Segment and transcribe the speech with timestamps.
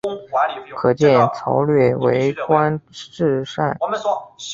[0.77, 3.45] 可见曹摅为官善治。